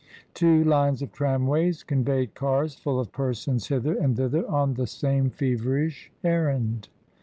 Two 0.33 0.63
lines 0.63 1.03
of 1.03 1.11
tramways 1.11 1.83
conveyed 1.83 2.33
cars 2.33 2.73
full 2.73 2.99
of 2.99 3.11
persons 3.11 3.67
hither 3.67 3.93
and 3.95 4.17
thither 4.17 4.49
on 4.49 4.73
the 4.73 4.87
same 4.87 5.29
feverish 5.29 6.11
errand. 6.23 6.89